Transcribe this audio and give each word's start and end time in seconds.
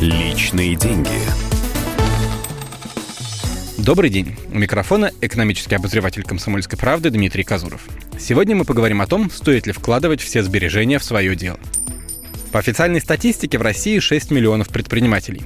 Личные 0.00 0.76
деньги. 0.76 1.10
Добрый 3.78 4.10
день. 4.10 4.36
У 4.52 4.56
микрофона 4.56 5.10
экономический 5.20 5.74
обозреватель 5.74 6.22
«Комсомольской 6.22 6.78
правды» 6.78 7.10
Дмитрий 7.10 7.42
Казуров. 7.42 7.84
Сегодня 8.16 8.54
мы 8.54 8.64
поговорим 8.64 9.02
о 9.02 9.08
том, 9.08 9.28
стоит 9.28 9.66
ли 9.66 9.72
вкладывать 9.72 10.20
все 10.20 10.44
сбережения 10.44 11.00
в 11.00 11.04
свое 11.04 11.34
дело. 11.34 11.58
По 12.52 12.60
официальной 12.60 13.00
статистике 13.00 13.58
в 13.58 13.62
России 13.62 13.98
6 13.98 14.30
миллионов 14.30 14.68
предпринимателей. 14.68 15.42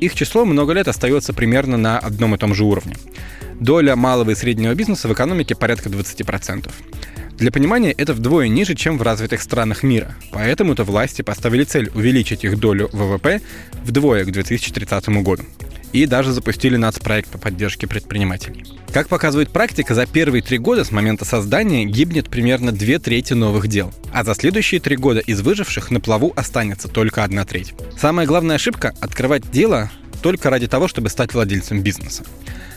Их 0.00 0.16
число 0.16 0.44
много 0.44 0.72
лет 0.72 0.88
остается 0.88 1.32
примерно 1.32 1.76
на 1.76 2.00
одном 2.00 2.34
и 2.34 2.38
том 2.38 2.54
же 2.56 2.64
уровне. 2.64 2.96
Доля 3.60 3.94
малого 3.94 4.32
и 4.32 4.34
среднего 4.34 4.74
бизнеса 4.74 5.06
в 5.06 5.12
экономике 5.12 5.54
порядка 5.54 5.88
20%. 5.88 6.68
Для 7.38 7.50
понимания, 7.50 7.92
это 7.92 8.14
вдвое 8.14 8.48
ниже, 8.48 8.74
чем 8.74 8.98
в 8.98 9.02
развитых 9.02 9.42
странах 9.42 9.82
мира. 9.82 10.14
Поэтому-то 10.32 10.84
власти 10.84 11.22
поставили 11.22 11.64
цель 11.64 11.90
увеличить 11.94 12.44
их 12.44 12.58
долю 12.58 12.88
ВВП 12.92 13.40
вдвое 13.84 14.24
к 14.24 14.30
2030 14.30 15.08
году. 15.22 15.44
И 15.92 16.06
даже 16.06 16.32
запустили 16.32 16.76
нацпроект 16.76 17.30
по 17.30 17.38
поддержке 17.38 17.86
предпринимателей. 17.86 18.64
Как 18.92 19.08
показывает 19.08 19.50
практика, 19.50 19.94
за 19.94 20.06
первые 20.06 20.42
три 20.42 20.56
года 20.56 20.84
с 20.84 20.90
момента 20.90 21.24
создания 21.24 21.84
гибнет 21.84 22.30
примерно 22.30 22.72
две 22.72 22.98
трети 22.98 23.34
новых 23.34 23.68
дел. 23.68 23.92
А 24.12 24.24
за 24.24 24.34
следующие 24.34 24.80
три 24.80 24.96
года 24.96 25.20
из 25.20 25.42
выживших 25.42 25.90
на 25.90 26.00
плаву 26.00 26.32
останется 26.34 26.88
только 26.88 27.24
одна 27.24 27.44
треть. 27.44 27.74
Самая 27.98 28.26
главная 28.26 28.56
ошибка– 28.56 28.94
открывать 29.00 29.50
дело 29.50 29.90
только 30.22 30.48
ради 30.48 30.68
того, 30.68 30.88
чтобы 30.88 31.08
стать 31.08 31.34
владельцем 31.34 31.82
бизнеса. 31.82 32.24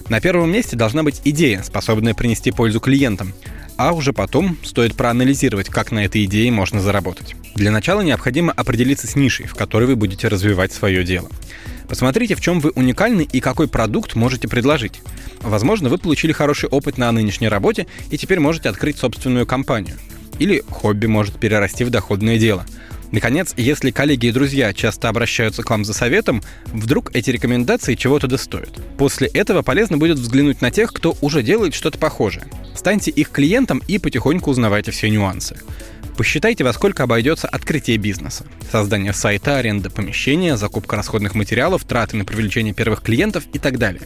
На 0.10 0.20
первом 0.20 0.52
месте 0.52 0.76
должна 0.76 1.04
быть 1.04 1.22
идея, 1.24 1.64
способная 1.64 2.14
принести 2.14 2.52
пользу 2.52 2.80
клиентам, 2.80 3.34
а 3.78 3.94
уже 3.94 4.14
потом 4.14 4.58
стоит 4.64 4.96
проанализировать, 4.96 5.70
как 5.70 5.92
на 5.92 6.06
этой 6.06 6.26
идее 6.26 6.52
можно 6.52 6.80
заработать. 6.80 7.36
Для 7.56 7.72
начала 7.72 8.02
необходимо 8.02 8.52
определиться 8.52 9.08
с 9.08 9.16
нишей, 9.16 9.48
в 9.48 9.56
которой 9.56 9.86
вы 9.86 9.96
будете 9.96 10.28
развивать 10.28 10.74
свое 10.74 11.04
дело. 11.04 11.30
Посмотрите, 11.88 12.36
в 12.36 12.42
чем 12.42 12.60
вы 12.60 12.72
уникальны 12.72 13.22
и 13.22 13.40
какой 13.40 13.68
продукт 13.68 14.16
можете 14.16 14.48
предложить. 14.48 15.02
Возможно, 15.42 15.90
вы 15.90 15.98
получили 15.98 16.32
хороший 16.32 16.70
опыт 16.70 16.98
на 16.98 17.12
нынешней 17.12 17.48
работе 17.48 17.88
и 18.10 18.18
теперь 18.18 18.40
можете 18.40 18.70
открыть 18.70 18.98
собственную 18.98 19.46
компанию. 19.46 19.98
Или 20.40 20.64
хобби 20.70 21.06
может 21.06 21.40
перерасти 21.40 21.84
в 21.84 21.90
доходное 21.90 22.38
дело– 22.38 22.66
Наконец, 23.16 23.54
если 23.56 23.92
коллеги 23.92 24.26
и 24.26 24.32
друзья 24.34 24.74
часто 24.74 25.08
обращаются 25.08 25.64
к 25.64 25.70
вам 25.70 25.86
за 25.86 25.94
советом, 25.94 26.44
вдруг 26.66 27.16
эти 27.16 27.30
рекомендации 27.30 27.96
чего-то 27.96 28.28
достоят. 28.28 28.72
После 28.98 29.28
этого 29.28 29.62
полезно 29.62 29.98
будет 29.98 30.20
взглянуть 30.20 30.60
на 30.62 30.70
тех, 30.70 30.92
кто 30.92 31.16
уже 31.22 31.42
делает 31.42 31.74
что-то 31.74 31.98
похожее. 31.98 32.44
Станьте 32.76 33.12
их 33.12 33.30
клиентом 33.30 33.82
и 33.88 34.00
потихоньку 34.00 34.52
узнавайте 34.52 34.92
все 34.92 35.10
нюансы. 35.10 35.58
Посчитайте, 36.18 36.66
во 36.66 36.74
сколько 36.74 37.04
обойдется 37.04 37.48
открытие 37.48 37.96
бизнеса. 37.96 38.46
Создание 38.70 39.14
сайта, 39.14 39.60
аренда 39.60 39.90
помещения, 39.90 40.58
закупка 40.58 40.98
расходных 40.98 41.36
материалов, 41.36 41.86
траты 41.86 42.18
на 42.18 42.26
привлечение 42.26 42.74
первых 42.74 43.02
клиентов 43.02 43.46
и 43.54 43.60
так 43.60 43.78
далее. 43.78 44.04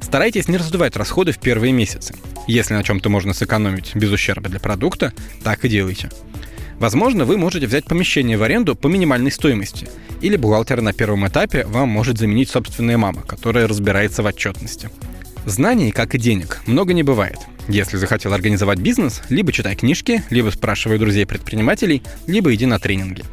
Старайтесь 0.00 0.46
не 0.46 0.56
раздувать 0.56 0.96
расходы 0.96 1.32
в 1.32 1.40
первые 1.40 1.72
месяцы. 1.72 2.14
Если 2.46 2.74
на 2.74 2.84
чем-то 2.84 3.08
можно 3.08 3.34
сэкономить 3.34 3.96
без 3.96 4.12
ущерба 4.12 4.48
для 4.48 4.60
продукта, 4.60 5.12
так 5.42 5.64
и 5.64 5.68
делайте. 5.68 6.10
Возможно, 6.78 7.24
вы 7.24 7.38
можете 7.38 7.66
взять 7.66 7.86
помещение 7.86 8.36
в 8.36 8.42
аренду 8.42 8.76
по 8.76 8.86
минимальной 8.86 9.32
стоимости. 9.32 9.88
Или 10.20 10.36
бухгалтер 10.36 10.82
на 10.82 10.92
первом 10.92 11.26
этапе 11.26 11.64
вам 11.64 11.88
может 11.88 12.18
заменить 12.18 12.50
собственная 12.50 12.98
мама, 12.98 13.22
которая 13.22 13.66
разбирается 13.66 14.22
в 14.22 14.26
отчетности. 14.26 14.90
Знаний, 15.46 15.90
как 15.90 16.14
и 16.14 16.18
денег, 16.18 16.60
много 16.66 16.92
не 16.92 17.02
бывает. 17.02 17.38
Если 17.68 17.96
захотел 17.96 18.32
организовать 18.32 18.78
бизнес, 18.78 19.22
либо 19.28 19.52
читай 19.52 19.74
книжки, 19.74 20.22
либо 20.30 20.50
спрашивай 20.50 20.98
друзей-предпринимателей, 20.98 22.02
либо 22.26 22.54
иди 22.54 22.66
на 22.66 22.78
тренинги. 22.78 23.24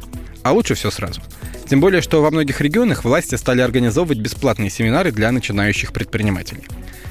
А 0.42 0.52
лучше 0.52 0.74
все 0.74 0.90
сразу. 0.90 1.20
Тем 1.68 1.80
более, 1.80 2.02
что 2.02 2.22
во 2.22 2.30
многих 2.30 2.60
регионах 2.60 3.04
власти 3.04 3.34
стали 3.34 3.60
организовывать 3.60 4.18
бесплатные 4.18 4.70
семинары 4.70 5.12
для 5.12 5.32
начинающих 5.32 5.92
предпринимателей. 5.92 6.64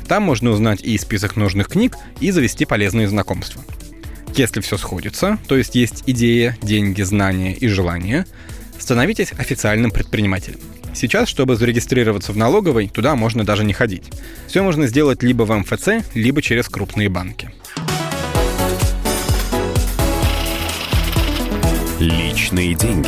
Там 0.07 0.23
можно 0.23 0.51
узнать 0.51 0.81
и 0.81 0.97
список 0.97 1.35
нужных 1.35 1.67
книг, 1.67 1.95
и 2.19 2.31
завести 2.31 2.65
полезные 2.65 3.07
знакомства. 3.07 3.63
Если 4.35 4.61
все 4.61 4.77
сходится, 4.77 5.37
то 5.47 5.55
есть 5.55 5.75
есть 5.75 6.03
идея, 6.07 6.57
деньги, 6.61 7.03
знания 7.03 7.53
и 7.53 7.67
желание, 7.67 8.25
становитесь 8.79 9.31
официальным 9.37 9.91
предпринимателем. 9.91 10.59
Сейчас, 10.95 11.29
чтобы 11.29 11.55
зарегистрироваться 11.55 12.31
в 12.31 12.37
налоговой, 12.37 12.87
туда 12.87 13.15
можно 13.15 13.43
даже 13.43 13.63
не 13.63 13.73
ходить. 13.73 14.11
Все 14.47 14.63
можно 14.63 14.87
сделать 14.87 15.21
либо 15.21 15.43
в 15.43 15.55
МФЦ, 15.55 16.05
либо 16.15 16.41
через 16.41 16.67
крупные 16.67 17.09
банки. 17.09 17.51
Личные 21.99 22.73
деньги. 22.73 23.07